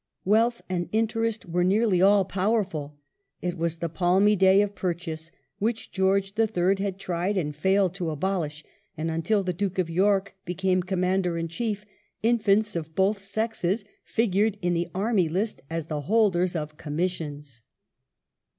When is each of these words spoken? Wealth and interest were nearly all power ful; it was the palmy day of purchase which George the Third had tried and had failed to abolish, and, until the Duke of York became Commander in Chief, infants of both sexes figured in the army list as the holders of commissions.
Wealth 0.25 0.63
and 0.67 0.89
interest 0.91 1.45
were 1.45 1.63
nearly 1.63 2.01
all 2.01 2.25
power 2.25 2.63
ful; 2.63 2.97
it 3.39 3.55
was 3.55 3.75
the 3.75 3.87
palmy 3.87 4.35
day 4.35 4.63
of 4.63 4.73
purchase 4.73 5.29
which 5.59 5.91
George 5.91 6.33
the 6.33 6.47
Third 6.47 6.79
had 6.79 6.97
tried 6.97 7.37
and 7.37 7.53
had 7.53 7.61
failed 7.61 7.93
to 7.93 8.09
abolish, 8.09 8.63
and, 8.97 9.11
until 9.11 9.43
the 9.43 9.53
Duke 9.53 9.77
of 9.77 9.91
York 9.91 10.35
became 10.43 10.81
Commander 10.81 11.37
in 11.37 11.47
Chief, 11.47 11.85
infants 12.23 12.75
of 12.75 12.95
both 12.95 13.19
sexes 13.19 13.85
figured 14.03 14.57
in 14.63 14.73
the 14.73 14.89
army 14.95 15.29
list 15.29 15.61
as 15.69 15.85
the 15.85 16.01
holders 16.01 16.55
of 16.55 16.77
commissions. 16.77 17.61